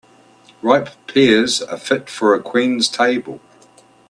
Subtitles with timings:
[0.63, 3.39] Ripe pears are fit for a queen's table.